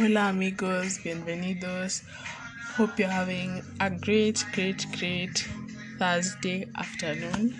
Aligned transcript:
Hola, 0.00 0.30
amigos, 0.30 0.98
bienvenidos. 1.04 2.04
Hope 2.74 2.98
you're 2.98 3.10
having 3.10 3.62
a 3.80 3.90
great, 3.90 4.42
great, 4.54 4.86
great 4.98 5.46
Thursday 5.98 6.66
afternoon. 6.74 7.54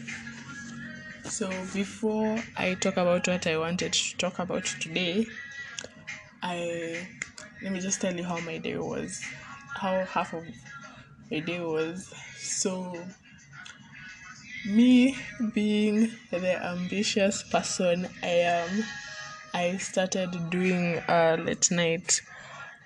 So, 1.24 1.50
before 1.74 2.42
I 2.56 2.76
talk 2.76 2.96
about 2.96 3.28
what 3.28 3.46
I 3.46 3.58
wanted 3.58 3.92
to 3.92 4.16
talk 4.16 4.38
about 4.38 4.64
today, 4.64 5.26
I 6.42 7.06
let 7.62 7.72
me 7.72 7.78
just 7.80 8.00
tell 8.00 8.16
you 8.16 8.24
how 8.24 8.40
my 8.40 8.56
day 8.56 8.78
was, 8.78 9.20
how 9.76 10.06
half 10.06 10.32
of 10.32 10.44
my 11.30 11.40
day 11.40 11.60
was. 11.60 12.10
So, 12.38 12.96
me 14.64 15.14
being 15.52 16.10
the 16.30 16.64
ambitious 16.64 17.42
person 17.42 18.08
I 18.22 18.28
am, 18.28 18.84
I 19.52 19.76
started 19.76 20.48
doing 20.48 21.00
uh, 21.06 21.36
late 21.38 21.70
night 21.70 22.22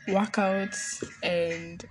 workouts 0.07 1.03
and 1.23 1.85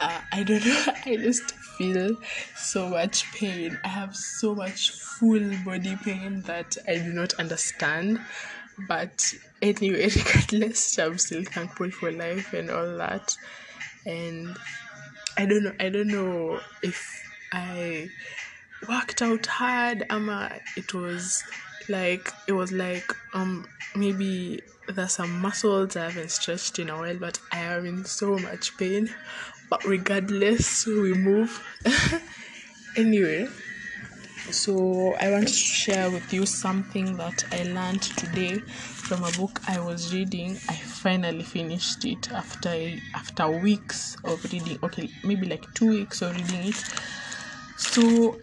uh, 0.00 0.20
I 0.32 0.42
don't 0.42 0.64
know, 0.66 0.84
I 1.06 1.16
just 1.16 1.52
feel 1.78 2.16
so 2.56 2.88
much 2.88 3.30
pain. 3.32 3.78
I 3.84 3.88
have 3.88 4.14
so 4.16 4.54
much 4.54 4.90
full 4.90 5.50
body 5.64 5.96
pain 5.96 6.42
that 6.42 6.76
I 6.88 6.96
do 6.96 7.12
not 7.12 7.34
understand. 7.34 8.20
But 8.88 9.32
anyway, 9.62 10.08
regardless, 10.16 10.98
I'm 10.98 11.18
still 11.18 11.44
thankful 11.44 11.90
for 11.90 12.10
life 12.10 12.52
and 12.52 12.70
all 12.70 12.96
that. 12.98 13.36
And 14.04 14.56
I 15.36 15.46
don't 15.46 15.64
know, 15.64 15.72
I 15.80 15.88
don't 15.88 16.08
know 16.08 16.60
if 16.82 17.22
I 17.52 18.08
worked 18.88 19.22
out 19.22 19.46
hard. 19.46 20.04
Ama 20.10 20.58
it 20.76 20.92
was 20.92 21.42
like 21.88 22.32
it 22.46 22.52
was 22.52 22.72
like 22.72 23.14
um 23.34 23.66
maybe 23.94 24.60
there's 24.88 25.12
some 25.12 25.40
muscles 25.40 25.96
I 25.96 26.10
haven't 26.10 26.30
stretched 26.30 26.78
in 26.78 26.90
a 26.90 26.96
while, 26.98 27.16
but 27.16 27.38
I 27.52 27.60
am 27.60 27.86
in 27.86 28.04
so 28.04 28.38
much 28.38 28.76
pain. 28.76 29.08
But 29.70 29.84
regardless, 29.84 30.86
we 30.86 31.14
move. 31.14 31.62
anyway, 32.96 33.48
so 34.50 35.14
I 35.14 35.30
want 35.30 35.48
to 35.48 35.54
share 35.54 36.10
with 36.10 36.32
you 36.32 36.44
something 36.44 37.16
that 37.16 37.44
I 37.50 37.62
learned 37.64 38.02
today 38.02 38.58
from 38.58 39.24
a 39.24 39.30
book 39.32 39.60
I 39.66 39.80
was 39.80 40.12
reading. 40.14 40.52
I 40.68 40.74
finally 40.74 41.42
finished 41.42 42.04
it 42.04 42.30
after 42.30 42.74
after 43.14 43.50
weeks 43.50 44.16
of 44.24 44.44
reading. 44.52 44.78
Okay, 44.82 45.10
maybe 45.24 45.46
like 45.46 45.72
two 45.74 45.88
weeks 45.88 46.20
of 46.22 46.36
reading 46.36 46.68
it. 46.68 46.84
So 47.76 48.38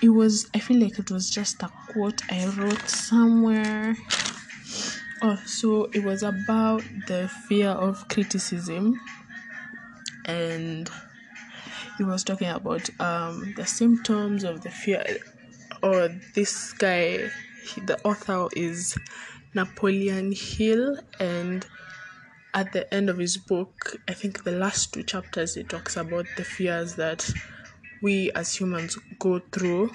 it 0.00 0.10
was. 0.10 0.48
I 0.54 0.60
feel 0.60 0.80
like 0.80 0.98
it 0.98 1.10
was 1.10 1.28
just 1.28 1.62
a 1.62 1.68
quote 1.92 2.22
I 2.30 2.46
wrote 2.46 2.88
somewhere. 2.88 3.96
Oh, 5.20 5.36
so 5.46 5.84
it 5.92 6.02
was 6.02 6.22
about 6.22 6.82
the 7.06 7.28
fear 7.48 7.68
of 7.68 8.08
criticism, 8.08 9.00
and 10.24 10.90
he 11.98 12.04
was 12.04 12.24
talking 12.24 12.48
about 12.48 12.88
um 13.00 13.54
the 13.56 13.66
symptoms 13.66 14.44
of 14.44 14.62
the 14.62 14.70
fear. 14.70 15.04
Or 15.82 16.08
this 16.34 16.72
guy 16.72 17.28
he, 17.64 17.80
the 17.82 18.00
author 18.04 18.48
is 18.56 18.96
napoleon 19.54 20.32
hill. 20.32 20.98
And 21.20 21.66
at 22.54 22.72
the 22.72 22.92
end 22.92 23.08
of 23.08 23.16
his 23.16 23.38
book 23.38 23.96
i 24.08 24.12
think 24.12 24.44
the 24.44 24.52
last 24.52 24.92
two 24.92 25.02
chapters 25.02 25.54
he 25.54 25.62
talks 25.62 25.96
about 25.96 26.26
the 26.36 26.44
fears 26.44 26.96
that 26.96 27.26
we 28.02 28.30
as 28.32 28.54
humans 28.54 28.98
go 29.18 29.40
through 29.52 29.90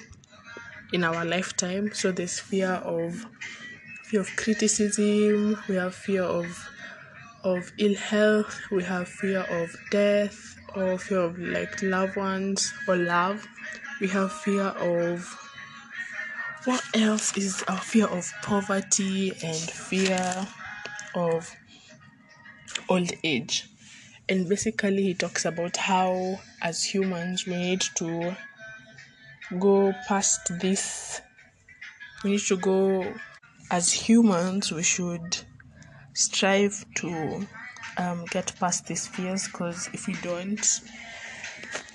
in 0.92 1.04
our 1.04 1.24
lifetime. 1.24 1.90
So 1.92 2.12
there's 2.12 2.38
fear 2.40 2.70
of 2.84 3.26
fear 4.04 4.20
of 4.20 4.30
criticism 4.36 5.58
we 5.68 5.74
have 5.74 5.94
fear 5.94 6.22
of 6.22 6.68
of 7.44 7.70
ill 7.76 7.94
health 7.94 8.58
we 8.70 8.82
have 8.82 9.06
fear 9.06 9.40
of 9.50 9.76
death 9.90 10.56
or 10.74 10.96
fear 10.98 11.20
of 11.20 11.38
like 11.38 11.82
loved 11.82 12.16
ones 12.16 12.72
or 12.86 12.96
love. 12.96 13.46
We 14.00 14.08
have 14.08 14.32
fear 14.32 14.64
of 14.64 15.36
what 16.64 16.84
else 16.94 17.36
is 17.36 17.62
our 17.68 17.80
fear 17.80 18.06
of 18.06 18.30
poverty 18.42 19.30
and 19.42 19.56
fear 19.56 20.46
of 21.14 21.50
old 22.88 23.10
age? 23.24 23.68
And 24.28 24.48
basically 24.48 25.02
he 25.04 25.14
talks 25.14 25.44
about 25.44 25.76
how 25.76 26.40
as 26.60 26.84
humans 26.84 27.46
we 27.46 27.56
need 27.56 27.80
to 27.96 28.36
go 29.58 29.92
past 30.06 30.58
this. 30.60 31.20
We 32.22 32.32
need 32.32 32.40
to 32.40 32.56
go 32.56 33.14
as 33.70 33.92
humans 33.92 34.72
we 34.72 34.82
should 34.82 35.36
strive 36.14 36.84
to 36.96 37.46
um, 37.98 38.24
get 38.30 38.52
past 38.58 38.86
these 38.86 39.06
fears 39.06 39.46
because 39.46 39.88
if 39.92 40.06
we 40.06 40.14
don't 40.22 40.80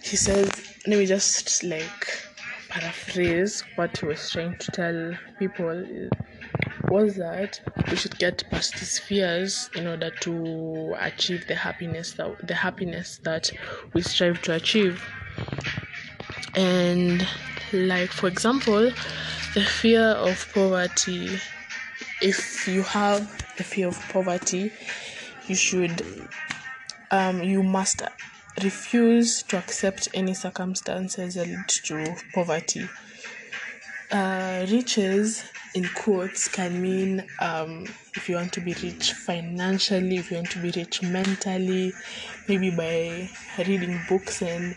he 0.03 0.16
says 0.16 0.52
let 0.86 1.00
me 1.00 1.06
just 1.06 1.64
like 1.64 2.22
paraphrase 2.69 3.64
what 3.75 3.97
he 3.97 4.06
was 4.06 4.30
trying 4.30 4.56
to 4.58 4.72
tell 4.72 5.14
people 5.40 6.09
was 6.90 7.16
that 7.16 7.59
we 7.90 7.96
should 7.96 8.18
get 8.20 8.44
past 8.52 8.74
these 8.74 9.00
fears 9.00 9.70
in 9.75 9.88
order 9.88 10.12
to 10.22 10.96
achieve 11.00 11.47
the 11.47 11.56
happiness 11.56 12.14
that 12.14 12.47
the 12.47 12.53
happiness 12.53 13.20
that 13.24 13.50
we 13.94 14.02
strive 14.02 14.41
to 14.41 14.53
achieve 14.53 15.03
and 16.56 17.28
like 17.72 18.12
for 18.12 18.28
example 18.28 18.91
the 19.53 19.62
fear 19.62 20.02
of 20.02 20.52
poverty. 20.53 21.40
If 22.22 22.68
you 22.68 22.84
have 22.84 23.22
the 23.58 23.64
fear 23.64 23.88
of 23.88 24.00
poverty 24.09 24.72
you 25.47 25.56
should 25.56 26.06
um 27.12 27.44
you 27.44 27.64
must 27.64 28.02
refuse 28.62 29.44
to 29.44 29.58
accept 29.58 30.08
any 30.14 30.34
circumstances 30.34 31.36
that 31.36 31.47
lead 31.47 31.68
to 31.68 32.16
poverty. 32.34 32.88
Uh, 34.12 34.66
riches 34.70 35.44
in 35.74 35.90
quotes 35.96 36.47
can 36.47 36.80
mean 36.80 37.25
um, 37.40 37.84
if 38.16 38.30
you 38.30 38.35
want 38.35 38.53
to 38.53 38.62
be 38.62 38.75
rich 38.84 39.14
financially 39.14 40.18
if 40.18 40.30
you 40.30 40.38
want 40.38 40.52
to 40.52 40.59
be 40.59 40.70
rich 40.75 41.02
mentally 41.02 41.91
maybe 42.47 42.70
by 42.70 43.28
reading 43.58 44.00
books 44.08 44.44
and 44.44 44.75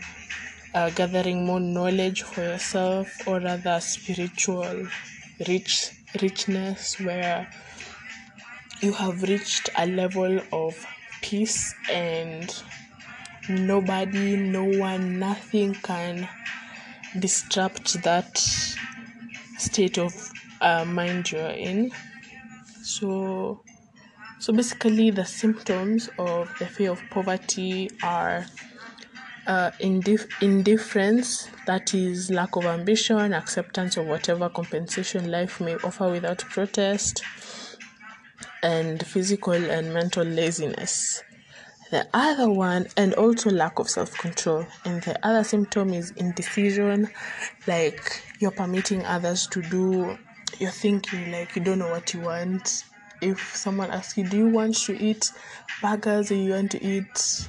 uh, 0.77 0.89
gathering 0.91 1.43
more 1.43 1.59
knowledge 1.59 2.21
for 2.21 2.41
yourself 2.41 3.27
or 3.27 3.39
rather 3.39 3.79
spiritual 3.79 4.87
rich 5.47 5.91
richness 6.21 6.99
where 6.99 7.49
you 8.81 8.91
have 8.93 9.23
reached 9.23 9.71
a 9.77 9.87
level 9.87 10.39
of 10.51 10.85
peace 11.23 11.73
and 11.91 12.63
nobody 13.49 14.35
no 14.37 14.65
one 14.65 15.17
nothing 15.17 15.73
can 15.89 16.29
disrupt 17.17 18.03
that 18.03 18.37
state 19.57 19.97
of 19.97 20.13
uh, 20.61 20.85
mind 20.85 21.31
you're 21.31 21.57
in. 21.69 21.91
So 22.83 23.61
so 24.37 24.53
basically 24.53 25.09
the 25.09 25.25
symptoms 25.25 26.07
of 26.19 26.53
the 26.59 26.67
fear 26.67 26.91
of 26.91 27.01
poverty 27.09 27.89
are 28.03 28.45
uh, 29.47 29.71
indif- 29.81 30.29
indifference 30.41 31.49
that 31.65 31.93
is 31.93 32.29
lack 32.29 32.55
of 32.55 32.65
ambition 32.65 33.33
acceptance 33.33 33.97
of 33.97 34.05
whatever 34.05 34.49
compensation 34.49 35.31
life 35.31 35.59
may 35.61 35.75
offer 35.77 36.09
without 36.09 36.39
protest 36.39 37.23
and 38.61 39.05
physical 39.05 39.53
and 39.53 39.93
mental 39.93 40.23
laziness. 40.23 41.23
The 41.89 42.05
other 42.13 42.49
one 42.49 42.87
and 42.97 43.13
also 43.13 43.49
lack 43.49 43.79
of 43.79 43.89
self-control. 43.89 44.67
And 44.83 45.01
the 45.03 45.25
other 45.25 45.43
symptom 45.45 45.93
is 45.93 46.11
indecision 46.11 47.09
like 47.65 48.21
you're 48.39 48.51
permitting 48.51 49.05
others 49.05 49.47
to 49.47 49.61
do 49.61 50.17
you're 50.59 50.71
thinking 50.71 51.31
like 51.31 51.55
you 51.55 51.61
don't 51.61 51.79
know 51.79 51.89
what 51.89 52.13
you 52.13 52.21
want. 52.21 52.83
If 53.21 53.55
someone 53.55 53.91
asks 53.91 54.17
you 54.17 54.27
do 54.27 54.37
you 54.37 54.47
want 54.47 54.75
to 54.75 55.01
eat 55.01 55.31
burgers? 55.81 56.31
Or 56.31 56.35
you 56.35 56.51
want 56.51 56.71
to 56.71 56.83
eat 56.83 57.47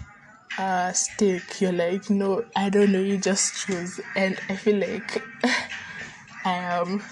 uh 0.59 0.93
steak 0.93 1.61
you're 1.61 1.73
like 1.73 2.11
no 2.11 2.45
i 2.57 2.69
don't 2.69 2.91
know 2.91 2.99
you 2.99 3.17
just 3.17 3.67
choose. 3.67 4.01
And 4.17 4.39
i 4.49 4.57
feel 4.57 4.77
like 4.77 5.23
i 6.45 6.53
am 6.53 7.03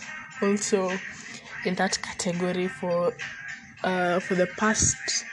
also 0.42 0.90
in 1.64 1.74
that 1.76 2.00
category 2.02 2.66
for 2.66 3.12
uh 3.84 4.18
for 4.20 4.34
the 4.34 4.48
past 4.58 5.24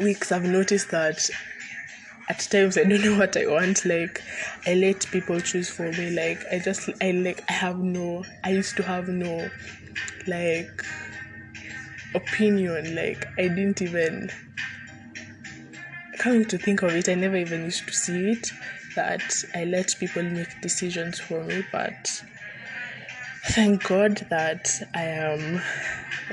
weeks 0.00 0.32
i've 0.32 0.44
noticed 0.44 0.90
that 0.90 1.28
at 2.28 2.38
times 2.38 2.76
i 2.78 2.82
don't 2.82 3.02
know 3.04 3.18
what 3.18 3.36
i 3.36 3.46
want 3.46 3.84
like 3.84 4.22
i 4.66 4.74
let 4.74 5.06
people 5.10 5.38
choose 5.40 5.68
for 5.68 5.90
me 5.92 6.10
like 6.10 6.40
i 6.50 6.58
just 6.58 6.88
i 7.02 7.10
like 7.10 7.42
i 7.48 7.52
have 7.52 7.78
no 7.78 8.24
i 8.42 8.50
used 8.50 8.76
to 8.76 8.82
have 8.82 9.08
no 9.08 9.48
like 10.26 10.82
opinion 12.14 12.94
like 12.94 13.26
i 13.38 13.42
didn't 13.42 13.80
even 13.82 14.30
coming 16.26 16.44
to 16.44 16.58
think 16.58 16.82
of 16.82 16.90
it 16.90 17.08
i 17.08 17.14
never 17.14 17.36
even 17.36 17.62
used 17.62 17.86
to 17.86 17.92
see 17.94 18.30
it 18.30 18.50
that 18.96 19.44
i 19.54 19.62
let 19.62 19.94
people 20.00 20.24
make 20.24 20.60
decisions 20.60 21.20
for 21.20 21.44
me 21.44 21.64
but 21.70 22.24
thank 23.50 23.84
God 23.84 24.26
that 24.28 24.68
I 24.92 25.02
am, 25.02 25.62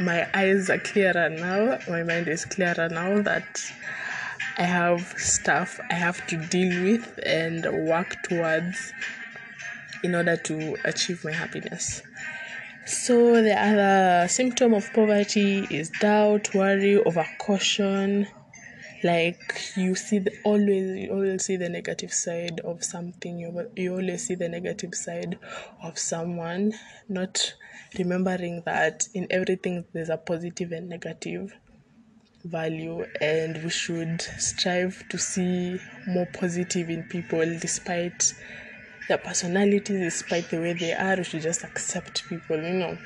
my 0.01 0.27
eyes 0.33 0.71
are 0.71 0.79
clearer 0.79 1.29
now, 1.29 1.77
my 1.87 2.01
mind 2.01 2.27
is 2.27 2.43
clearer 2.43 2.89
now 2.89 3.21
that 3.21 3.61
I 4.57 4.63
have 4.63 5.13
stuff 5.17 5.79
I 5.91 5.93
have 5.93 6.25
to 6.25 6.37
deal 6.37 6.83
with 6.83 7.19
and 7.23 7.63
work 7.87 8.23
towards 8.23 8.93
in 10.03 10.15
order 10.15 10.37
to 10.37 10.75
achieve 10.85 11.23
my 11.23 11.33
happiness. 11.33 12.01
So, 12.87 13.43
the 13.43 13.53
other 13.53 14.27
symptom 14.27 14.73
of 14.73 14.91
poverty 14.91 15.67
is 15.69 15.91
doubt, 15.91 16.55
worry, 16.55 16.97
over 16.97 17.27
caution. 17.37 18.27
Like 19.03 19.73
you 19.75 19.95
see, 19.95 20.19
the, 20.19 20.31
always 20.45 20.95
you 20.95 21.11
always 21.11 21.45
see 21.45 21.57
the 21.57 21.67
negative 21.67 22.13
side 22.13 22.61
of 22.61 22.83
something. 22.83 23.37
You 23.37 23.69
you 23.75 23.93
always 23.93 24.27
see 24.27 24.35
the 24.35 24.47
negative 24.47 24.95
side 24.95 25.37
of 25.83 25.99
someone, 25.99 26.73
not 27.09 27.53
remembering 27.99 28.63
that 28.65 29.07
in 29.13 29.27
everything 29.29 29.83
there's 29.93 30.09
a 30.09 30.17
positive 30.17 30.71
and 30.71 30.87
negative 30.87 31.53
value, 32.45 33.05
and 33.19 33.61
we 33.63 33.69
should 33.69 34.21
strive 34.21 35.03
to 35.09 35.17
see 35.17 35.77
more 36.07 36.27
positive 36.33 36.89
in 36.89 37.03
people 37.03 37.45
despite 37.59 38.33
their 39.09 39.17
personalities, 39.17 39.99
despite 39.99 40.49
the 40.49 40.59
way 40.59 40.73
they 40.73 40.93
are, 40.93 41.17
we 41.17 41.23
should 41.23 41.41
just 41.41 41.63
accept 41.63 42.27
people, 42.29 42.55
you 42.55 42.73
know, 42.73 42.97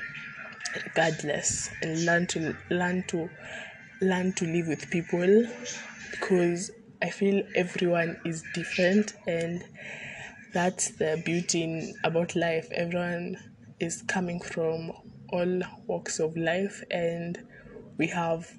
regardless, 0.86 1.70
and 1.82 2.04
learn 2.04 2.26
to 2.28 2.56
learn 2.70 3.02
to 3.08 3.28
learn 4.00 4.32
to 4.34 4.44
live 4.44 4.68
with 4.68 4.90
people 4.90 5.46
because 6.10 6.70
I 7.02 7.10
feel 7.10 7.42
everyone 7.54 8.18
is 8.24 8.42
different, 8.54 9.14
and 9.26 9.64
that's 10.52 10.90
the 10.96 11.22
beauty 11.24 11.62
in, 11.62 11.94
about 12.04 12.34
life. 12.34 12.68
Everyone 12.72 13.36
is 13.80 14.02
coming 14.02 14.40
from 14.40 14.92
all 15.30 15.62
walks 15.86 16.18
of 16.18 16.36
life, 16.36 16.82
and 16.90 17.38
we 17.98 18.08
have 18.08 18.50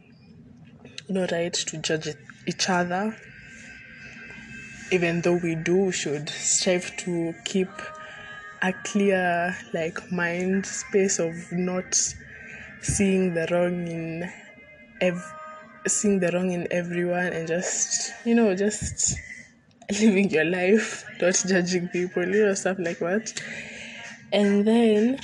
no 1.09 1.27
right 1.31 1.53
to 1.53 1.77
judge 1.77 2.07
each 2.47 2.69
other 2.69 3.15
even 4.91 5.21
though 5.21 5.36
we 5.44 5.56
do 5.56 5.91
should 5.91 6.30
strive 6.30 6.95
to 6.97 7.33
keep 7.45 7.69
a 8.62 8.74
clear 8.83 9.56
like 9.74 10.12
mind 10.12 10.65
space 10.65 11.19
of 11.19 11.33
not 11.51 11.95
seeing 12.81 13.33
the 13.33 13.47
wrong 13.51 13.88
in 13.88 14.31
ev- 15.01 15.34
seeing 15.88 16.19
the 16.19 16.31
wrong 16.31 16.51
in 16.51 16.68
everyone 16.72 17.28
and 17.28 17.48
just 17.48 18.13
you 18.25 18.36
know 18.36 18.56
just 18.56 19.16
living 20.01 20.30
your 20.30 20.46
life 20.46 21.06
not 21.22 21.42
judging 21.48 21.88
people 21.90 22.24
you 22.25 22.46
know 22.46 22.54
stuff 22.54 22.78
like 22.80 23.00
that. 23.00 23.34
And 24.31 24.66
then 24.68 25.19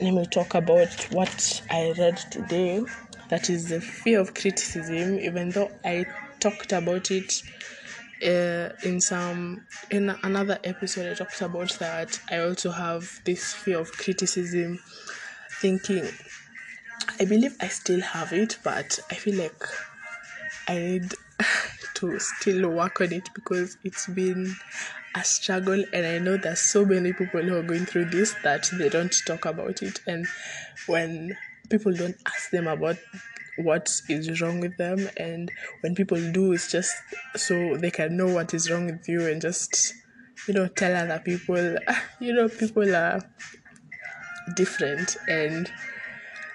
let 0.00 0.12
me 0.14 0.26
talk 0.26 0.54
about 0.54 0.92
what 1.12 1.62
i 1.70 1.92
read 1.98 2.16
today. 2.30 2.82
That 3.30 3.48
is 3.48 3.68
the 3.70 3.80
fear 3.80 4.20
of 4.20 4.34
criticism 4.34 5.18
even 5.18 5.50
though 5.50 5.70
i 5.84 6.04
talked 6.40 6.72
about 6.72 7.10
it 7.10 7.42
uh, 8.24 8.70
in 8.84 9.00
some 9.00 9.64
in 9.90 10.10
another 10.22 10.58
episode 10.64 11.10
i 11.10 11.14
talked 11.14 11.40
about 11.40 11.70
that. 11.78 12.20
I 12.30 12.38
also 12.38 12.70
have 12.70 13.20
this 13.24 13.52
fear 13.54 13.78
of 13.78 13.90
criticism 13.92 14.78
thinking 15.60 16.04
i 17.20 17.24
believe 17.24 17.56
i 17.60 17.68
still 17.68 18.00
have 18.00 18.32
it 18.32 18.58
but 18.64 18.98
i 19.10 19.14
feel 19.14 19.36
like 19.36 19.64
i 20.68 20.74
need 20.78 21.14
to 21.94 22.18
still 22.18 22.68
work 22.70 23.00
on 23.00 23.12
it 23.12 23.28
because 23.34 23.76
it's 23.84 24.06
been 24.08 24.54
a 25.14 25.24
struggle 25.24 25.84
and 25.92 26.06
i 26.06 26.18
know 26.18 26.36
there's 26.36 26.60
so 26.60 26.84
many 26.84 27.12
people 27.12 27.42
who 27.42 27.56
are 27.56 27.62
going 27.62 27.84
through 27.84 28.04
this 28.06 28.34
that 28.42 28.68
they 28.78 28.88
don't 28.88 29.14
talk 29.26 29.44
about 29.44 29.82
it. 29.82 30.00
And 30.06 30.26
when 30.86 31.36
people 31.70 31.92
don't 31.92 32.16
ask 32.26 32.50
them 32.50 32.66
about 32.66 32.96
what 33.58 34.00
is 34.08 34.40
wrong 34.40 34.60
with 34.60 34.76
them 34.78 35.10
and 35.18 35.50
when 35.82 35.94
people 35.94 36.16
do 36.32 36.52
it's 36.52 36.72
just 36.72 36.94
so 37.36 37.76
they 37.76 37.90
can 37.90 38.16
know 38.16 38.26
what 38.26 38.54
is 38.54 38.70
wrong 38.70 38.86
with 38.86 39.06
you 39.06 39.26
and 39.26 39.42
just 39.42 39.92
you 40.48 40.54
know 40.54 40.66
tell 40.68 40.94
other 40.96 41.20
people. 41.24 41.76
You 42.20 42.34
know 42.34 42.48
people 42.48 42.94
are 42.94 43.20
different 44.54 45.16
and 45.28 45.70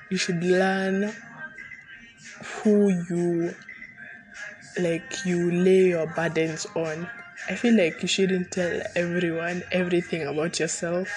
you 0.09 0.18
should 0.18 0.44
learn 0.44 1.13
who 2.44 2.89
you 3.09 3.54
like 4.80 5.25
you 5.25 5.51
lay 5.51 5.88
your 5.89 6.07
burdens 6.07 6.65
on. 6.75 7.09
I 7.50 7.56
feel 7.56 7.75
like 7.75 8.01
you 8.01 8.07
shouldn't 8.07 8.51
tell 8.51 8.81
everyone 8.95 9.63
everything 9.71 10.24
about 10.27 10.59
yourself. 10.59 11.09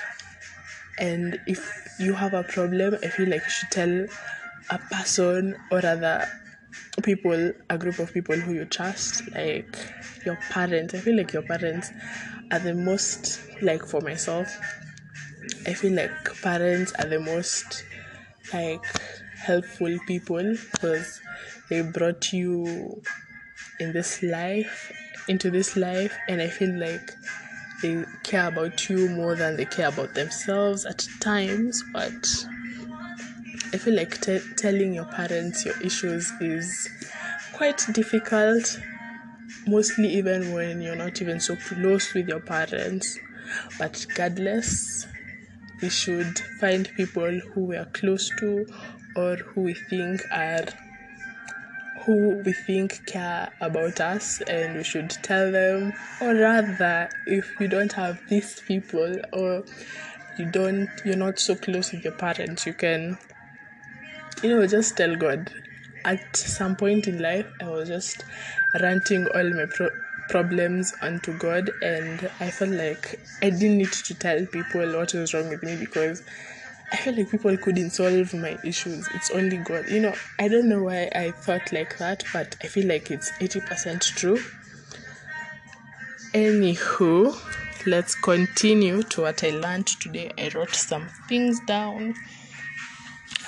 And 0.98 1.40
if 1.46 1.60
you 2.00 2.14
have 2.14 2.32
a 2.32 2.42
problem 2.42 2.96
i 3.02 3.08
feel 3.08 3.28
like 3.28 3.42
you 3.44 3.50
should 3.50 3.70
tell 3.70 4.06
a 4.70 4.78
person 4.90 5.54
or 5.70 5.84
other 5.84 6.26
people 7.02 7.52
a 7.69 7.76
group 7.76 7.98
of 7.98 8.12
people 8.12 8.37
who 8.37 8.54
you 8.54 8.64
trust 8.64 9.31
like 9.34 9.76
your 10.25 10.37
parents. 10.50 10.94
I 10.94 10.98
feel 10.98 11.16
like 11.16 11.32
your 11.32 11.42
parents 11.42 11.90
are 12.50 12.58
the 12.58 12.75
most 12.75 13.40
like 13.60 13.84
for 13.84 14.00
myself 14.00 14.48
i 15.66 15.72
feel 15.75 15.92
like 15.92 16.10
parents 16.42 16.92
are 16.98 17.06
the 17.06 17.20
most 17.20 17.84
like 18.52 18.85
helpful 19.37 19.99
people 20.06 20.56
because 20.73 21.20
they 21.69 21.82
brought 21.82 22.32
you 22.32 23.02
in 23.79 23.93
this 23.93 24.23
life 24.23 24.93
into 25.29 25.50
this 25.50 25.76
life 25.76 26.17
and 26.29 26.41
i 26.41 26.49
feel 26.49 26.75
like 26.79 27.14
they 27.82 28.05
care 28.23 28.49
about 28.49 28.88
you 28.91 29.08
more 29.08 29.35
than 29.35 29.56
they 29.56 29.64
care 29.64 29.88
about 29.88 30.14
themselves 30.14 30.85
at 30.85 31.06
times 31.20 31.82
but 31.93 32.26
I 33.73 33.76
feel 33.79 33.94
like 33.94 34.20
t- 34.20 34.41
telling 34.56 34.94
your 34.94 35.05
parents 35.05 35.64
your 35.64 35.81
issues 35.81 36.32
is 36.41 36.88
quite 37.52 37.81
difficult, 37.93 38.81
mostly 39.67 40.08
even 40.08 40.52
when 40.52 40.81
you're 40.81 40.97
not 40.97 41.23
even 41.23 41.38
so 41.38 41.55
close 41.55 42.12
with 42.12 42.26
your 42.26 42.41
parents. 42.41 43.17
But 43.79 44.05
regardless, 44.08 45.06
we 45.82 45.88
should 45.88 46.38
find 46.60 46.88
people 46.96 47.40
who 47.52 47.64
we 47.66 47.76
are 47.76 47.86
close 47.86 48.30
to 48.38 48.66
or 49.16 49.36
who 49.36 49.62
we 49.62 49.74
think 49.74 50.22
are 50.30 50.64
who 52.04 52.42
we 52.44 52.52
think 52.52 53.04
care 53.06 53.50
about 53.60 54.00
us 54.00 54.40
and 54.42 54.76
we 54.76 54.82
should 54.82 55.10
tell 55.22 55.52
them 55.52 55.92
or 56.20 56.34
rather 56.34 57.08
if 57.26 57.60
you 57.60 57.68
don't 57.68 57.92
have 57.92 58.20
these 58.28 58.60
people 58.60 59.16
or 59.32 59.64
you 60.38 60.50
don't 60.50 60.88
you're 61.04 61.16
not 61.16 61.38
so 61.38 61.54
close 61.54 61.92
with 61.92 62.02
your 62.02 62.14
parents 62.14 62.66
you 62.66 62.72
can 62.72 63.18
you 64.42 64.56
know, 64.56 64.66
just 64.66 64.96
tell 64.96 65.16
God. 65.16 65.50
At 66.04 66.34
some 66.34 66.76
point 66.76 67.06
in 67.06 67.20
life, 67.20 67.46
I 67.60 67.68
was 67.68 67.88
just 67.88 68.24
ranting 68.80 69.26
all 69.34 69.50
my 69.50 69.66
pro- 69.66 69.90
problems 70.30 70.94
onto 71.02 71.37
God, 71.37 71.70
and 71.82 72.30
I 72.38 72.50
felt 72.50 72.70
like 72.70 73.20
I 73.42 73.50
didn't 73.50 73.78
need 73.78 73.92
to 73.92 74.14
tell 74.14 74.46
people 74.46 74.80
what 74.96 75.12
was 75.12 75.34
wrong 75.34 75.49
with 75.49 75.62
me 75.62 75.76
because 75.76 76.22
I 76.92 76.96
felt 76.96 77.16
like 77.18 77.30
people 77.30 77.56
couldn't 77.56 77.90
solve 77.90 78.32
my 78.34 78.56
issues. 78.64 79.08
It's 79.14 79.30
only 79.32 79.58
God. 79.58 79.88
You 79.88 80.00
know, 80.00 80.14
I 80.38 80.49
don't 80.49 80.68
know 80.68 80.84
why 80.84 81.10
I 81.14 81.32
thought 81.32 81.72
like 81.72 81.99
that, 81.99 82.25
but 82.32 82.56
I 82.62 82.68
feel 82.68 82.87
like 82.87 83.10
it's 83.10 83.30
80% 83.32 84.02
true. 84.16 84.38
Anywho, 86.32 87.37
let's 87.87 88.14
continue 88.14 89.02
to 89.02 89.22
what 89.22 89.42
I 89.42 89.50
learned 89.50 89.88
today. 89.88 90.30
I 90.38 90.50
wrote 90.54 90.75
some 90.75 91.08
things 91.28 91.58
down 91.66 92.14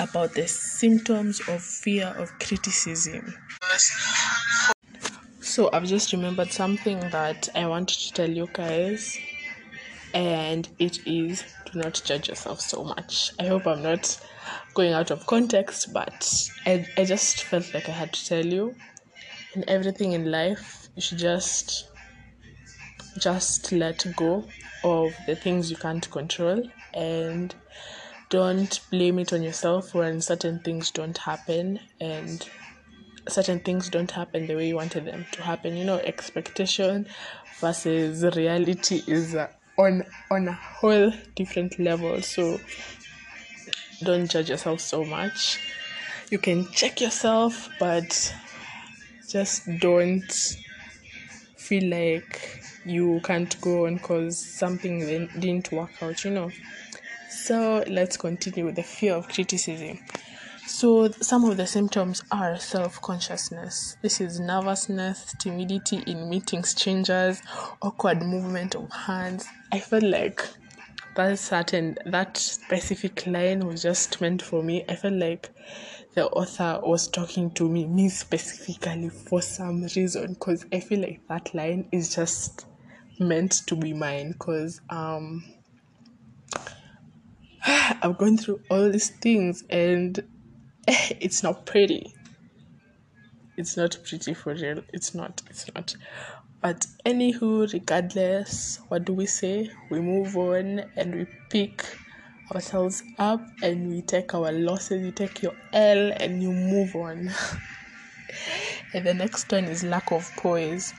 about 0.01 0.35
the 0.35 0.49
symptoms 0.49 1.41
of 1.49 1.63
fear 1.63 2.09
of 2.19 2.37
criticism. 2.41 3.35
So, 5.53 5.69
I've 5.71 5.85
just 5.85 6.15
remembered 6.15 6.51
something 6.51 6.99
that 7.11 7.51
I 7.55 7.67
wanted 7.67 7.99
to 7.99 8.13
tell 8.15 8.31
you 8.31 8.49
guys, 8.55 9.19
and 10.15 10.67
it 10.79 11.07
is 11.07 11.45
do 11.71 11.79
not 11.79 12.01
judge 12.07 12.31
yourself 12.31 12.59
so 12.63 12.83
much. 12.85 13.33
I 13.39 13.49
hope 13.49 13.67
I'm 13.67 13.83
not 13.83 14.19
going 14.73 14.95
out 14.95 15.11
of 15.11 15.27
context, 15.27 15.93
but 15.93 16.51
I, 16.65 16.87
I 16.97 17.05
just 17.05 17.43
felt 17.45 17.75
like 17.75 17.87
I 17.87 17.93
had 17.93 18.15
to 18.15 18.27
tell 18.27 18.47
you. 18.47 18.75
In 19.55 19.69
everything 19.69 20.13
in 20.13 20.31
life, 20.31 20.89
you 20.97 21.03
should 21.03 21.19
just 21.19 21.87
just 23.19 23.73
let 23.73 24.07
go 24.17 24.49
of 24.85 25.15
the 25.27 25.37
things 25.37 25.71
you 25.71 25.77
can't 25.77 26.11
control 26.11 26.67
and 26.95 27.55
don't 28.31 28.81
blame 28.91 29.19
it 29.19 29.35
on 29.35 29.43
yourself 29.43 29.95
when 29.95 30.23
certain 30.23 30.61
things 30.61 30.91
don't 30.91 31.19
happen 31.19 31.79
and 32.01 32.49
certain 33.29 33.61
things 33.61 33.89
don't 33.89 34.11
happen 34.11 34.47
the 34.47 34.55
way 34.55 34.69
you 34.69 34.77
wanted 34.77 35.05
them 35.05 35.27
to 35.33 35.43
happen. 35.43 35.77
You 35.77 35.85
know 35.85 35.99
expectation 35.99 37.07
versus 37.61 38.25
reality 38.37 39.03
is 39.07 39.35
uh, 39.35 39.49
on 39.79 40.05
on 40.31 40.49
a 40.49 40.53
whole 40.53 41.13
different 41.37 41.79
level. 41.79 42.21
So 42.23 42.59
don't 44.03 44.31
judge 44.31 44.51
yourself 44.51 44.81
so 44.81 45.05
much. 45.05 45.61
You 46.31 46.39
can 46.39 46.71
check 46.73 47.01
yourself 47.01 47.69
but 47.79 48.35
just 49.29 49.69
don't 49.81 50.33
feel 51.57 51.91
like 51.91 52.63
you 52.85 53.21
can't 53.23 53.61
go 53.61 53.87
on 53.87 53.97
because 53.97 54.39
something 54.39 55.29
didn't 55.39 55.71
work 55.73 55.91
out 56.03 56.25
you 56.25 56.31
know. 56.31 56.51
So 57.31 57.85
let's 57.87 58.17
continue 58.17 58.67
with 58.67 58.77
the 58.77 58.83
fear 58.83 59.15
of 59.15 59.29
criticism. 59.29 59.99
So, 60.67 61.11
some 61.11 61.45
of 61.45 61.57
the 61.57 61.67
symptoms 61.67 62.23
are 62.31 62.57
self 62.57 63.01
consciousness. 63.03 63.97
This 64.01 64.21
is 64.21 64.39
nervousness, 64.39 65.35
timidity 65.39 66.05
in 66.07 66.29
meeting 66.31 66.63
strangers, 66.63 67.43
awkward 67.83 68.23
movement 68.23 68.77
of 68.77 68.91
hands. 68.93 69.45
I 69.73 69.81
felt 69.81 70.05
like 70.05 70.49
that 71.17 71.39
certain, 71.41 71.99
that 72.07 72.37
specific 72.37 73.27
line 73.27 73.67
was 73.67 73.83
just 73.83 74.21
meant 74.21 74.41
for 74.41 74.63
me. 74.63 74.85
I 74.89 74.95
felt 74.95 75.15
like 75.15 75.51
the 76.15 76.29
author 76.29 76.81
was 76.83 77.09
talking 77.09 77.51
to 77.53 77.69
me, 77.69 77.87
me 77.87 78.09
specifically, 78.09 79.09
for 79.09 79.43
some 79.43 79.83
reason, 79.83 80.35
because 80.35 80.65
I 80.73 80.79
feel 80.79 81.01
like 81.01 81.27
that 81.29 81.53
line 81.55 81.89
is 81.91 82.15
just 82.15 82.67
meant 83.19 83.67
to 83.67 83.75
be 83.75 83.93
mine, 83.93 84.33
because, 84.33 84.81
um, 84.91 85.45
I've 87.67 88.17
gone 88.17 88.37
through 88.37 88.61
all 88.71 88.91
these 88.91 89.11
things 89.11 89.65
and 89.69 90.23
it's 91.21 91.43
not 91.43 91.65
pretty. 91.65 92.13
It's 93.57 93.77
not 93.77 93.97
pretty 94.05 94.35
for 94.35 94.55
real. 94.55 94.83
It's 94.93 95.15
not. 95.15 95.43
It's 95.49 95.73
not. 95.75 95.95
But 96.61 96.87
anywho, 97.07 97.73
regardless, 97.73 98.81
what 98.89 99.05
do 99.05 99.13
we 99.13 99.27
say? 99.27 99.71
We 99.91 100.01
move 100.01 100.37
on 100.37 100.85
and 100.97 101.15
we 101.15 101.27
pick 101.51 101.85
ourselves 102.53 103.03
up 103.19 103.41
and 103.63 103.89
we 103.89 104.03
take 104.03 104.35
our 104.35 104.51
losses. 104.51 105.03
You 105.05 105.13
take 105.13 105.43
your 105.43 105.55
L 105.73 106.13
and 106.17 106.43
you 106.43 106.51
move 106.51 106.97
on. 106.97 107.31
and 108.95 109.07
the 109.07 109.15
next 109.15 109.51
one 109.53 109.65
is 109.65 109.85
lack 109.85 110.11
of 110.11 110.31
poise. 110.37 110.95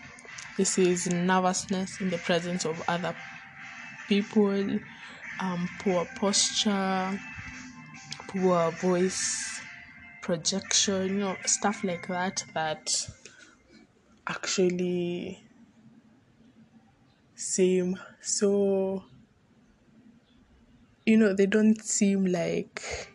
This 0.57 0.77
is 0.77 1.07
nervousness 1.11 1.99
in 1.99 2.09
the 2.09 2.19
presence 2.19 2.65
of 2.65 2.81
other 2.87 3.15
people, 4.07 4.79
um, 5.39 5.69
poor 5.79 6.05
posture, 6.15 7.19
poor 8.27 8.71
voice 8.71 9.52
projection, 10.23 11.07
you 11.09 11.19
know, 11.19 11.35
stuff 11.45 11.83
like 11.83 12.07
that 12.07 12.43
that 12.53 13.09
actually 14.25 15.43
seem 17.35 17.99
so 18.21 19.03
you 21.05 21.17
know 21.17 21.33
they 21.33 21.45
don't 21.45 21.83
seem 21.83 22.25
like 22.25 23.09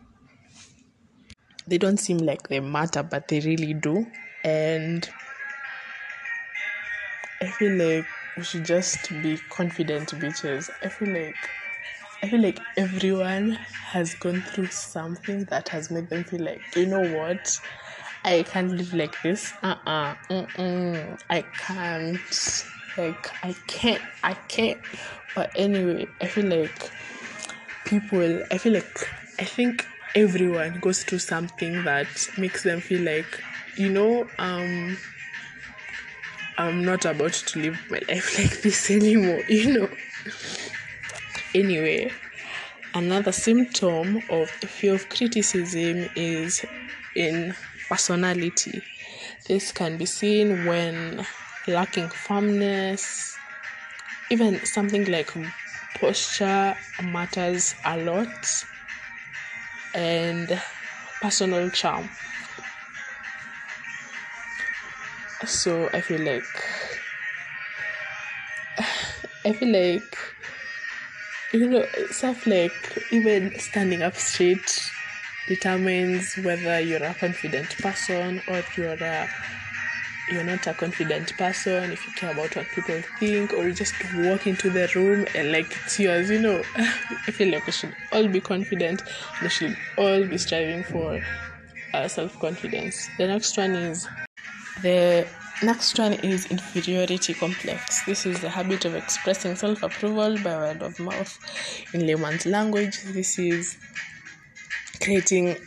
they 1.65 1.79
don't 1.79 1.97
seem 1.97 2.19
like 2.19 2.47
they 2.47 2.59
matter 2.59 3.01
but 3.01 3.27
they 3.27 3.39
really 3.39 3.73
do. 3.73 4.05
And 4.43 5.09
i 7.41 7.47
feel 7.47 7.75
like 7.75 8.05
we 8.37 8.43
should 8.43 8.63
just 8.65 9.09
be 9.23 9.37
confident 9.49 10.09
bitches. 10.19 10.69
I 10.83 10.89
feel 10.89 11.09
like 11.09 11.35
I 12.21 12.27
feel 12.27 12.41
like 12.41 12.59
everyone 12.75 13.51
has 13.51 14.13
gone 14.15 14.41
through 14.41 14.67
something 14.67 15.45
that 15.45 15.69
has 15.69 15.89
made 15.89 16.09
them 16.09 16.25
feel 16.25 16.43
like, 16.43 16.61
you 16.75 16.85
know 16.85 17.17
what, 17.17 17.57
I 18.25 18.43
can't 18.43 18.71
live 18.71 18.93
like 18.93 19.21
this. 19.21 19.53
Uh 19.63 19.75
uh-uh. 19.85 20.45
uh. 20.61 21.17
I 21.29 21.41
can't. 21.57 22.65
Like, 22.97 23.29
I 23.43 23.55
can't. 23.67 24.01
I 24.23 24.33
can't. 24.33 24.79
But 25.33 25.51
anyway, 25.55 26.07
I 26.19 26.27
feel 26.27 26.45
like 26.45 26.91
people, 27.85 28.43
I 28.51 28.57
feel 28.57 28.73
like, 28.73 29.07
I 29.39 29.45
think 29.45 29.85
everyone 30.13 30.79
goes 30.81 31.03
through 31.03 31.19
something 31.19 31.83
that 31.85 32.07
makes 32.37 32.63
them 32.63 32.81
feel 32.81 33.01
like, 33.01 33.41
you 33.77 33.89
know, 33.89 34.27
um, 34.37 34.97
I'm 36.57 36.83
not 36.83 37.05
about 37.05 37.31
to 37.31 37.59
live 37.59 37.79
my 37.89 38.01
life 38.09 38.37
like 38.37 38.61
this 38.61 38.91
anymore, 38.91 39.41
you 39.47 39.79
know. 39.79 39.89
Anyway, 41.55 42.11
another 42.93 43.31
symptom 43.31 44.21
of 44.29 44.49
fear 44.51 44.93
of 44.93 45.09
criticism 45.09 46.07
is 46.15 46.63
in 47.15 47.55
personality. 47.89 48.83
This 49.47 49.71
can 49.71 49.97
be 49.97 50.05
seen 50.05 50.65
when 50.65 51.25
lacking 51.67 52.09
firmness, 52.09 53.35
even 54.29 54.63
something 54.63 55.05
like 55.05 55.31
posture 55.95 56.75
matters 57.03 57.73
a 57.83 57.97
lot, 57.97 58.65
and 59.95 60.61
personal 61.19 61.71
charm. 61.71 62.07
So 65.45 65.89
I 65.93 66.01
feel 66.01 66.21
like 66.21 66.43
I 69.45 69.53
feel 69.53 69.71
like 69.71 70.17
you 71.51 71.67
know, 71.67 71.85
stuff 72.11 72.45
like 72.45 72.73
even 73.11 73.57
standing 73.59 74.01
up 74.03 74.15
straight 74.15 74.91
determines 75.47 76.35
whether 76.37 76.79
you're 76.79 77.03
a 77.03 77.13
confident 77.15 77.75
person 77.77 78.41
or 78.47 78.61
you're 78.77 78.93
a 78.93 79.27
you're 80.31 80.43
not 80.43 80.67
a 80.67 80.73
confident 80.75 81.35
person 81.37 81.91
if 81.91 82.05
you 82.05 82.13
care 82.13 82.31
about 82.31 82.55
what 82.55 82.67
people 82.67 83.01
think 83.19 83.51
or 83.51 83.67
you 83.67 83.73
just 83.73 83.95
walk 84.13 84.45
into 84.45 84.69
the 84.69 84.87
room 84.93 85.25
and 85.33 85.51
like 85.51 85.75
it's 85.85 85.99
yours 85.99 86.29
you 86.29 86.39
know. 86.39 86.61
I 86.77 87.31
feel 87.31 87.51
like 87.51 87.65
we 87.65 87.71
should 87.71 87.95
all 88.11 88.27
be 88.27 88.39
confident. 88.39 89.01
We 89.41 89.49
should 89.49 89.75
all 89.97 90.23
be 90.25 90.37
striving 90.37 90.83
for 90.83 91.19
uh, 91.95 92.07
self-confidence. 92.07 93.09
The 93.17 93.27
next 93.27 93.57
one 93.57 93.75
is 93.75 94.07
the 94.83 95.27
Next 95.61 95.99
one 95.99 96.13
is 96.13 96.45
inferiority 96.45 97.33
complex. 97.33 98.05
This 98.05 98.25
is 98.25 98.39
the 98.39 98.49
habit 98.49 98.85
of 98.85 98.95
expressing 98.95 99.57
self 99.57 99.83
approval 99.83 100.37
by 100.41 100.55
word 100.55 100.81
of 100.81 100.97
mouth. 101.01 101.37
In 101.93 102.07
layman's 102.07 102.45
language, 102.45 103.03
this 103.03 103.37
is 103.37 103.77
creating 105.01 105.57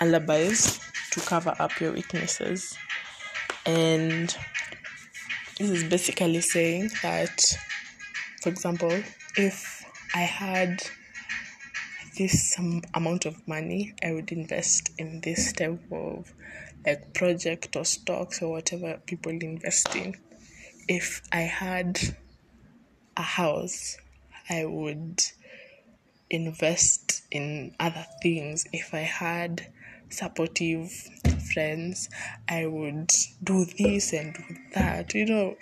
alibis 0.00 0.80
to 1.12 1.20
cover 1.20 1.54
up 1.60 1.78
your 1.78 1.92
weaknesses. 1.92 2.76
And 3.64 4.36
this 5.58 5.70
is 5.70 5.84
basically 5.84 6.40
saying 6.40 6.90
that, 7.02 7.40
for 8.42 8.48
example, 8.48 9.00
if 9.36 9.84
I 10.12 10.22
had 10.22 10.82
this 12.16 12.58
amount 12.94 13.26
of 13.26 13.46
money, 13.46 13.94
I 14.04 14.12
would 14.12 14.32
invest 14.32 14.90
in 14.98 15.20
this 15.20 15.52
type 15.52 15.80
of 15.92 16.34
like 16.88 17.14
project 17.14 17.76
or 17.76 17.84
stocks 17.84 18.42
or 18.42 18.50
whatever 18.50 19.00
people 19.06 19.32
invest 19.32 19.94
in. 19.94 20.16
If 20.88 21.22
I 21.30 21.42
had 21.42 21.98
a 23.16 23.22
house, 23.22 23.98
I 24.48 24.64
would 24.64 25.22
invest 26.30 27.22
in 27.30 27.74
other 27.78 28.06
things. 28.22 28.66
If 28.72 28.94
I 28.94 29.00
had 29.00 29.66
supportive 30.08 30.90
friends, 31.52 32.08
I 32.48 32.66
would 32.66 33.10
do 33.44 33.66
this 33.66 34.12
and 34.12 34.34
do 34.34 34.56
that, 34.74 35.14
you 35.14 35.26
know. 35.26 35.56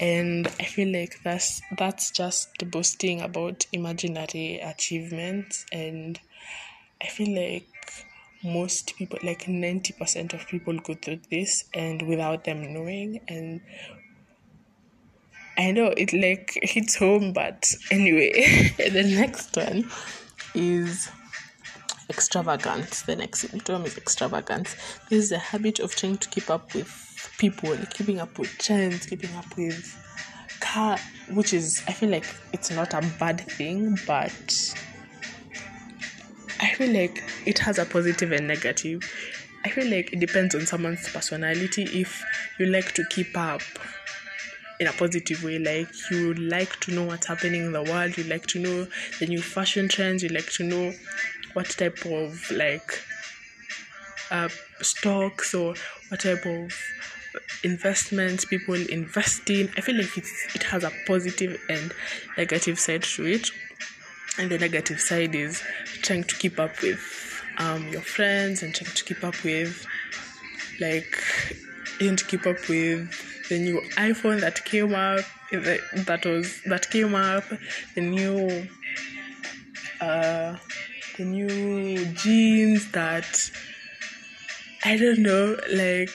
And 0.00 0.48
I 0.58 0.64
feel 0.64 0.92
like 0.92 1.22
that's 1.22 1.62
that's 1.78 2.10
just 2.10 2.50
boasting 2.70 3.20
about 3.20 3.66
imaginary 3.72 4.58
achievements 4.58 5.64
and 5.70 6.18
I 7.00 7.06
feel 7.06 7.34
like 7.34 7.68
most 8.44 8.94
people 8.96 9.18
like 9.22 9.44
90% 9.44 10.34
of 10.34 10.46
people 10.46 10.78
go 10.78 10.94
through 10.94 11.20
this 11.30 11.64
and 11.72 12.02
without 12.02 12.44
them 12.44 12.72
knowing 12.72 13.20
and 13.28 13.60
i 15.56 15.70
know 15.70 15.86
it 15.96 16.12
like 16.12 16.58
hits 16.62 16.96
home 16.96 17.32
but 17.32 17.72
anyway 17.90 18.30
the 18.76 19.02
next 19.02 19.56
one 19.56 19.90
is 20.54 21.08
extravagance. 22.10 23.00
The 23.02 23.16
next 23.16 23.48
symptom 23.48 23.86
is 23.86 23.96
extravagance. 23.96 24.76
This 25.08 25.24
is 25.24 25.32
a 25.32 25.38
habit 25.38 25.80
of 25.80 25.96
trying 25.96 26.18
to 26.18 26.28
keep 26.28 26.50
up 26.50 26.74
with 26.74 26.90
people 27.38 27.76
keeping 27.90 28.20
up 28.20 28.38
with 28.38 28.50
trends 28.58 29.06
keeping 29.06 29.34
up 29.36 29.56
with 29.56 29.96
car 30.60 30.96
which 31.32 31.52
is 31.52 31.82
i 31.88 31.92
feel 31.92 32.08
like 32.08 32.24
it's 32.52 32.70
not 32.70 32.94
a 32.94 33.00
bad 33.18 33.40
thing 33.40 33.98
but 34.06 34.74
feel 36.74 36.92
like 36.92 37.22
it 37.46 37.58
has 37.60 37.78
a 37.78 37.84
positive 37.84 38.32
and 38.32 38.48
negative. 38.48 39.02
I 39.64 39.70
feel 39.70 39.88
like 39.88 40.12
it 40.12 40.20
depends 40.20 40.54
on 40.54 40.66
someone's 40.66 41.08
personality. 41.08 41.84
If 41.84 42.22
you 42.58 42.66
like 42.66 42.92
to 42.94 43.04
keep 43.10 43.36
up 43.36 43.62
in 44.80 44.88
a 44.88 44.92
positive 44.92 45.42
way, 45.44 45.58
like 45.58 45.88
you 46.10 46.34
like 46.34 46.78
to 46.80 46.92
know 46.92 47.04
what's 47.04 47.26
happening 47.26 47.66
in 47.66 47.72
the 47.72 47.82
world, 47.82 48.18
you 48.18 48.24
like 48.24 48.46
to 48.48 48.58
know 48.58 48.86
the 49.20 49.26
new 49.26 49.40
fashion 49.40 49.88
trends, 49.88 50.22
you 50.22 50.28
like 50.28 50.50
to 50.52 50.64
know 50.64 50.92
what 51.52 51.70
type 51.70 52.04
of 52.04 52.50
like 52.50 53.00
uh, 54.30 54.48
stocks 54.80 55.54
or 55.54 55.74
what 56.08 56.20
type 56.20 56.44
of 56.44 56.76
investments 57.62 58.44
people 58.44 58.74
invest 58.74 59.48
in. 59.48 59.70
I 59.76 59.80
feel 59.80 59.96
like 59.96 60.18
it's, 60.18 60.54
it 60.54 60.64
has 60.64 60.84
a 60.84 60.90
positive 61.06 61.60
and 61.68 61.92
negative 62.36 62.78
side 62.78 63.04
to 63.04 63.24
it 63.26 63.50
and 64.38 64.50
the 64.50 64.58
negative 64.58 65.00
side 65.00 65.34
is 65.34 65.62
trying 66.02 66.24
to 66.24 66.34
keep 66.36 66.58
up 66.58 66.80
with 66.82 67.00
um, 67.58 67.88
your 67.88 68.00
friends 68.02 68.62
and 68.62 68.74
trying 68.74 68.90
to 68.92 69.04
keep 69.04 69.22
up 69.22 69.42
with 69.44 69.86
like 70.80 71.18
trying 71.98 72.16
to 72.16 72.24
keep 72.24 72.46
up 72.46 72.68
with 72.68 73.48
the 73.48 73.58
new 73.58 73.80
iphone 73.96 74.40
that 74.40 74.64
came 74.64 74.94
up 74.94 75.24
that 75.52 76.22
was 76.24 76.60
that 76.66 76.90
came 76.90 77.14
up 77.14 77.44
the 77.94 78.00
new 78.00 78.66
uh, 80.00 80.56
the 81.16 81.24
new 81.24 82.04
jeans 82.14 82.90
that 82.90 83.50
I 84.86 84.98
don't 84.98 85.20
know, 85.20 85.56
like 85.72 86.10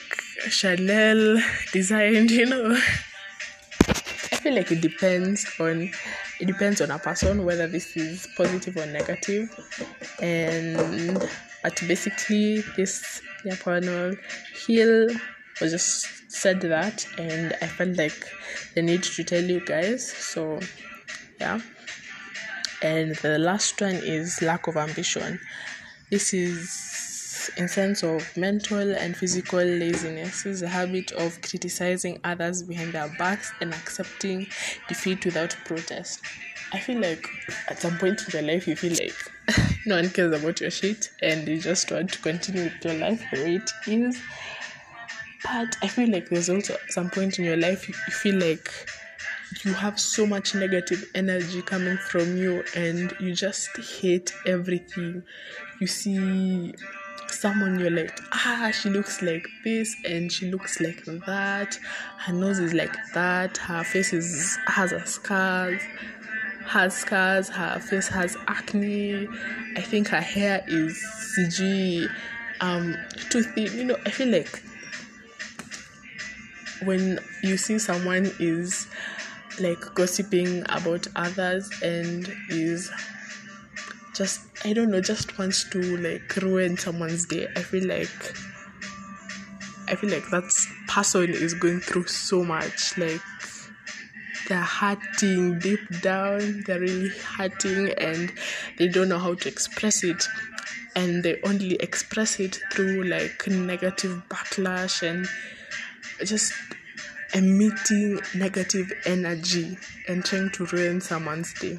Chanel 0.48 1.42
designed, 1.72 2.30
you 2.30 2.46
know. 2.46 2.70
I 3.88 4.36
feel 4.36 4.54
like 4.54 4.70
it 4.70 4.80
depends 4.80 5.44
on 5.58 5.90
it 6.40 6.46
depends 6.46 6.80
on 6.80 6.90
a 6.90 6.98
person 6.98 7.44
whether 7.44 7.66
this 7.66 7.96
is 7.96 8.26
positive 8.36 8.76
or. 8.76 9.48
And 10.20 11.28
but 11.62 11.80
basically 11.86 12.62
this 12.76 13.20
Napoleon 13.44 14.18
Hill 14.66 15.08
was 15.60 15.72
just 15.72 16.06
said 16.30 16.60
that 16.62 17.06
and 17.18 17.54
I 17.60 17.66
felt 17.66 17.96
like 17.98 18.26
the 18.74 18.82
need 18.82 19.02
to 19.02 19.24
tell 19.24 19.42
you 19.42 19.64
guys. 19.64 20.10
So 20.10 20.60
yeah. 21.38 21.60
And 22.82 23.14
the 23.16 23.38
last 23.38 23.78
one 23.80 23.96
is 23.96 24.40
lack 24.40 24.66
of 24.66 24.76
ambition. 24.78 25.38
This 26.10 26.32
is 26.32 26.99
in 27.56 27.68
sense 27.68 28.02
of 28.02 28.36
mental 28.36 28.94
and 28.96 29.16
physical 29.16 29.60
laziness 29.60 30.46
is 30.46 30.62
a 30.62 30.68
habit 30.68 31.12
of 31.12 31.40
criticizing 31.42 32.18
others 32.24 32.62
behind 32.62 32.92
their 32.92 33.08
backs 33.18 33.52
and 33.60 33.72
accepting 33.72 34.46
defeat 34.88 35.24
without 35.24 35.56
protest. 35.64 36.20
I 36.72 36.78
feel 36.78 37.00
like 37.00 37.26
at 37.68 37.78
some 37.78 37.98
point 37.98 38.22
in 38.26 38.32
your 38.32 38.52
life 38.54 38.68
you 38.68 38.76
feel 38.76 38.92
like 38.92 39.14
no 39.86 39.96
one 39.96 40.10
cares 40.10 40.40
about 40.40 40.60
your 40.60 40.70
shit 40.70 41.10
and 41.22 41.48
you 41.48 41.58
just 41.58 41.90
want 41.90 42.12
to 42.12 42.18
continue 42.20 42.64
with 42.64 42.84
your 42.84 42.94
life 42.94 43.24
the 43.32 43.42
way 43.42 43.54
it 43.56 43.70
is. 43.86 44.20
But 45.42 45.76
I 45.82 45.88
feel 45.88 46.10
like 46.10 46.28
there's 46.28 46.50
also 46.50 46.76
some 46.88 47.10
point 47.10 47.38
in 47.38 47.44
your 47.44 47.56
life 47.56 47.88
you 47.88 47.94
feel 47.94 48.36
like 48.36 48.70
you 49.64 49.72
have 49.72 49.98
so 49.98 50.26
much 50.26 50.54
negative 50.54 51.04
energy 51.14 51.60
coming 51.62 51.96
from 51.96 52.36
you 52.36 52.62
and 52.76 53.12
you 53.18 53.34
just 53.34 53.68
hate 53.78 54.32
everything. 54.46 55.22
You 55.80 55.86
see 55.86 56.74
someone 57.40 57.80
you're 57.80 57.90
like, 57.90 58.20
ah, 58.32 58.70
she 58.70 58.90
looks 58.90 59.22
like 59.22 59.48
this 59.64 59.96
and 60.04 60.30
she 60.30 60.50
looks 60.50 60.78
like 60.78 61.02
that. 61.06 61.78
Her 62.18 62.34
nose 62.34 62.58
is 62.58 62.74
like 62.74 62.94
that. 63.14 63.56
Her 63.56 63.82
face 63.82 64.12
is 64.12 64.58
has 64.66 64.92
a 64.92 65.06
scars, 65.06 65.80
has 66.66 66.94
scars. 66.94 67.48
Her 67.48 67.80
face 67.80 68.08
has 68.08 68.36
acne. 68.46 69.26
I 69.74 69.80
think 69.80 70.08
her 70.08 70.20
hair 70.20 70.62
is 70.68 71.02
CG, 71.34 72.10
um, 72.60 72.94
too 73.30 73.42
thin. 73.42 73.72
You 73.74 73.84
know, 73.84 73.96
I 74.04 74.10
feel 74.10 74.28
like 74.28 74.62
when 76.82 77.18
you 77.42 77.56
see 77.56 77.78
someone 77.78 78.30
is 78.38 78.86
like 79.58 79.80
gossiping 79.94 80.62
about 80.68 81.06
others 81.16 81.70
and 81.82 82.30
is 82.50 82.90
just 84.14 84.49
I 84.62 84.74
don't 84.74 84.90
know, 84.90 85.00
just 85.00 85.38
wants 85.38 85.68
to 85.70 85.96
like 85.96 86.36
ruin 86.36 86.76
someone's 86.76 87.24
day. 87.24 87.48
I 87.56 87.62
feel 87.62 87.86
like 87.86 88.10
I 89.88 89.94
feel 89.94 90.10
like 90.10 90.28
that 90.30 90.44
person 90.86 91.30
is 91.30 91.54
going 91.54 91.80
through 91.80 92.06
so 92.08 92.44
much. 92.44 92.98
Like 92.98 93.22
they're 94.48 94.60
hurting 94.60 95.60
deep 95.60 95.80
down, 96.02 96.62
they're 96.66 96.80
really 96.80 97.08
hurting 97.08 97.90
and 97.96 98.32
they 98.76 98.88
don't 98.88 99.08
know 99.08 99.18
how 99.18 99.34
to 99.34 99.48
express 99.48 100.04
it. 100.04 100.22
And 100.94 101.22
they 101.22 101.40
only 101.42 101.76
express 101.76 102.38
it 102.38 102.60
through 102.70 103.04
like 103.04 103.46
negative 103.48 104.22
backlash 104.28 105.02
and 105.02 105.26
just 106.26 106.52
emitting 107.32 108.20
negative 108.34 108.92
energy 109.06 109.78
and 110.06 110.22
trying 110.22 110.50
to 110.50 110.66
ruin 110.66 111.00
someone's 111.00 111.54
day 111.54 111.78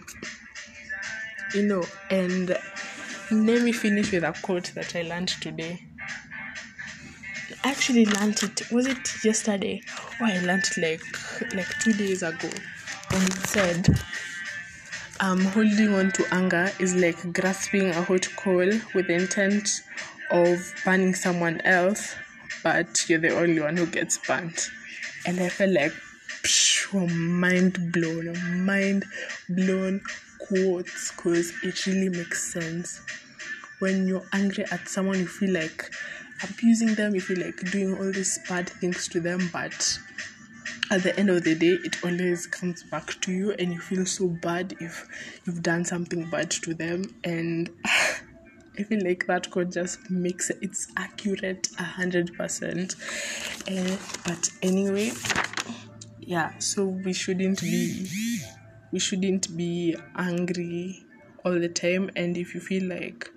you 1.54 1.64
know, 1.64 1.84
and 2.10 2.58
let 3.32 3.62
me 3.62 3.72
finish 3.72 4.12
with 4.12 4.24
a 4.24 4.34
quote 4.42 4.72
that 4.76 4.96
I 4.96 5.04
learned 5.04 5.30
today. 5.30 5.86
I 7.64 7.70
actually 7.70 8.06
learned 8.06 8.44
it. 8.44 8.72
Was 8.72 8.88
it 8.88 9.24
yesterday? 9.24 9.82
Or 10.20 10.28
I 10.28 10.40
learned 10.40 10.64
it 10.66 10.78
like 10.78 11.54
like 11.54 11.70
two 11.80 11.94
days 11.94 12.24
ago. 12.24 12.50
And 13.12 13.24
it 13.24 13.34
said, 13.48 13.88
um, 15.22 15.46
holding 15.46 15.94
on 15.94 16.12
to 16.14 16.26
anger 16.34 16.72
is 16.80 16.96
like 16.96 17.34
grasping 17.34 17.90
a 17.90 18.02
hot 18.02 18.28
coal 18.36 18.70
with 18.94 19.08
the 19.08 19.14
intent 19.14 19.82
of 20.30 20.74
burning 20.84 21.14
someone 21.14 21.62
else, 21.62 22.16
but 22.64 23.10
you're 23.10 23.20
the 23.20 23.38
only 23.38 23.62
one 23.62 23.78
who 23.78 23.86
gets 23.86 24.18
burnt. 24.18 24.70
And 25.26 25.40
I 25.40 25.50
felt 25.50 25.72
like, 25.72 25.94
psh, 26.44 26.92
mind 27.14 27.92
blown, 27.92 28.66
mind 28.66 29.06
blown 29.50 30.02
quotes 30.40 31.12
because 31.12 31.54
it 31.64 31.86
really 31.86 32.10
makes 32.10 32.52
sense. 32.52 33.02
When 33.82 34.08
you're 34.08 34.26
angry 34.32 34.64
at 34.72 34.88
someone, 34.88 35.18
you 35.18 35.26
feel 35.28 35.52
like 35.52 35.90
abusing 36.44 36.94
them, 36.94 37.16
you 37.16 37.22
feel 37.22 37.44
like 37.44 37.72
doing 37.72 37.98
all 37.98 38.12
these 38.12 38.40
bad 38.48 38.70
things 38.70 39.08
to 39.08 39.20
them, 39.20 39.50
but 39.52 39.98
at 40.92 41.02
the 41.02 41.18
end 41.18 41.32
of 41.32 41.44
the 41.44 41.56
day, 41.56 41.78
it 41.84 42.04
always 42.04 42.46
comes 42.46 42.84
back 42.84 43.20
to 43.22 43.32
you, 43.32 43.54
and 43.54 43.74
you 43.74 43.80
feel 43.80 44.06
so 44.06 44.28
bad 44.28 44.76
if 44.80 45.08
you've 45.46 45.64
done 45.64 45.84
something 45.84 46.30
bad 46.30 46.52
to 46.52 46.76
them. 46.76 47.16
And 47.24 47.72
I 48.78 48.84
feel 48.84 49.04
like 49.04 49.26
that 49.26 49.50
quote 49.50 49.72
just 49.72 50.12
makes 50.12 50.52
it, 50.52 50.60
it's 50.62 50.88
accurate 50.96 51.70
a 51.80 51.84
hundred 51.84 52.36
percent. 52.36 52.96
Eh, 53.68 53.98
but 54.26 54.50
anyway, 54.62 55.12
yeah, 56.20 56.58
so 56.60 56.86
we 56.86 57.14
shouldn't 57.14 57.62
be 57.62 58.08
we 58.92 59.00
shouldn't 59.00 59.56
be 59.58 59.96
angry 60.16 61.06
all 61.44 61.60
the 61.60 61.70
time 61.70 62.10
and 62.16 62.38
if 62.38 62.54
you 62.54 62.62
feel 62.62 62.88
like 62.88 63.30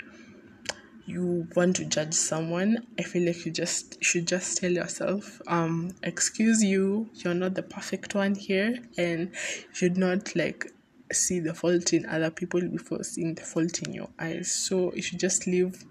you 1.07 1.47
want 1.55 1.77
to 1.77 1.85
judge 1.85 2.15
someone 2.15 2.87
i 2.99 3.03
feel 3.03 3.27
like 3.27 3.45
you 3.45 3.53
just 3.53 4.03
should 4.03 4.27
just 4.27 4.57
tell 4.59 4.71
yourself 4.71 5.41
um 5.47 5.95
excuse 6.03 6.63
you 6.63 7.09
you're 7.15 7.35
not 7.35 7.55
the 7.55 7.63
perfect 7.63 8.15
one 8.15 8.35
here 8.35 8.79
and 8.97 9.21
you 9.21 9.75
should 9.75 9.97
not 9.99 10.35
like 10.35 10.73
see 11.13 11.41
the 11.41 11.55
fault 11.55 11.93
in 11.93 12.07
other 12.07 12.31
people 12.31 12.61
before 12.61 13.03
seeing 13.05 13.35
the 13.35 13.43
fault 13.43 13.83
in 13.83 13.93
your 13.93 14.09
eyes. 14.19 14.53
So 14.53 14.93
you 14.95 15.03
should 15.03 15.21
just 15.21 15.47
live 15.47 15.85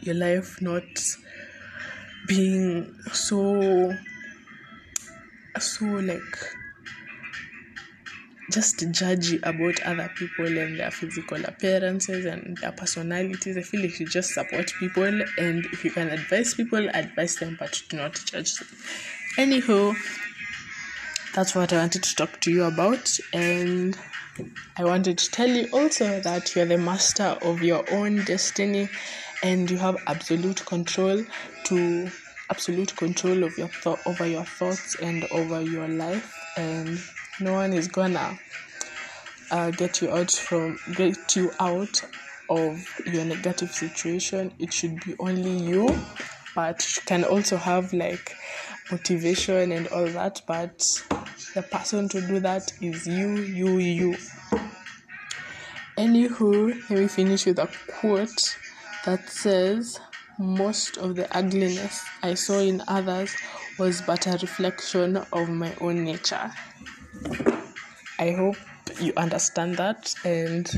your 0.00 0.14
life 0.14 0.60
not 0.60 0.82
being 2.26 2.94
so 3.12 3.92
so 5.58 5.84
like 5.84 6.22
just 8.52 8.78
judgy 8.92 9.38
about 9.42 9.82
other 9.82 10.10
people 10.16 10.46
and 10.46 10.78
their 10.78 10.90
physical 10.90 11.42
appearances 11.44 12.26
and 12.26 12.56
their 12.58 12.72
personalities. 12.72 13.56
I 13.56 13.62
feel 13.62 13.80
like 13.80 13.98
you 13.98 14.06
just 14.06 14.30
support 14.30 14.72
people 14.78 15.22
and 15.38 15.64
if 15.72 15.84
you 15.84 15.90
can 15.90 16.08
advise 16.10 16.54
people, 16.54 16.88
advise 16.92 17.36
them, 17.36 17.56
but 17.58 17.82
do 17.88 17.96
not 17.96 18.14
judge 18.26 18.56
them. 18.56 18.68
Anywho, 19.38 19.96
that's 21.34 21.54
what 21.54 21.72
I 21.72 21.78
wanted 21.78 22.02
to 22.02 22.14
talk 22.14 22.40
to 22.42 22.50
you 22.50 22.64
about. 22.64 23.18
And 23.32 23.96
I 24.76 24.84
wanted 24.84 25.16
to 25.18 25.30
tell 25.30 25.48
you 25.48 25.68
also 25.72 26.20
that 26.20 26.54
you're 26.54 26.66
the 26.66 26.78
master 26.78 27.38
of 27.42 27.62
your 27.62 27.84
own 27.90 28.24
destiny 28.24 28.90
and 29.42 29.70
you 29.70 29.78
have 29.78 29.96
absolute 30.06 30.64
control 30.66 31.24
to 31.64 32.10
absolute 32.50 32.94
control 32.96 33.44
of 33.44 33.56
your 33.56 33.68
thought 33.68 33.98
over 34.06 34.26
your 34.26 34.44
thoughts 34.44 34.94
and 34.96 35.24
over 35.32 35.62
your 35.62 35.88
life 35.88 36.34
and 36.58 37.00
no 37.40 37.54
one 37.54 37.72
is 37.72 37.88
gonna 37.88 38.38
uh, 39.50 39.70
get 39.70 40.00
you 40.02 40.10
out 40.10 40.30
from 40.30 40.78
get 40.94 41.36
you 41.36 41.50
out 41.60 42.02
of 42.50 43.00
your 43.06 43.24
negative 43.24 43.70
situation. 43.72 44.52
It 44.58 44.72
should 44.72 45.02
be 45.04 45.14
only 45.18 45.50
you 45.56 45.88
but 46.54 46.96
you 46.96 47.02
can 47.06 47.24
also 47.24 47.56
have 47.56 47.92
like 47.92 48.36
motivation 48.90 49.72
and 49.72 49.88
all 49.88 50.06
that 50.06 50.42
but 50.46 50.78
the 51.54 51.62
person 51.62 52.08
to 52.10 52.20
do 52.20 52.40
that 52.40 52.72
is 52.80 53.06
you 53.06 53.36
you 53.36 53.78
you. 53.78 54.16
Anywho 55.96 56.74
let 56.90 56.98
me 56.98 57.08
finish 57.08 57.46
with 57.46 57.58
a 57.58 57.68
quote 57.88 58.56
that 59.04 59.28
says 59.28 60.00
most 60.38 60.96
of 60.96 61.14
the 61.14 61.36
ugliness 61.36 62.02
i 62.22 62.32
saw 62.32 62.58
in 62.58 62.82
others 62.88 63.36
was 63.78 64.00
but 64.02 64.26
a 64.26 64.32
reflection 64.32 65.16
of 65.16 65.48
my 65.48 65.72
own 65.80 66.04
nature 66.04 66.50
I 68.18 68.30
hope 68.32 68.56
you 69.00 69.12
understand 69.16 69.76
that 69.76 70.14
and 70.24 70.70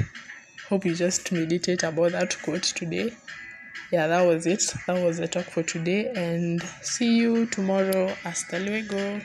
hope 0.69 0.85
you 0.85 0.95
just 0.95 1.31
meditate 1.33 1.83
about 1.83 2.13
that 2.13 2.37
quote 2.43 2.63
today. 2.63 3.13
Yeah, 3.93 4.07
that 4.07 4.27
was 4.27 4.47
it. 4.47 4.63
That 4.87 5.05
was 5.05 5.19
the 5.19 5.29
talk 5.29 5.45
for 5.45 5.63
today 5.63 6.11
and 6.17 6.63
see 6.83 7.17
you 7.17 7.47
tomorrow. 7.47 8.09
Hasta 8.23 8.59
luego. 8.59 9.21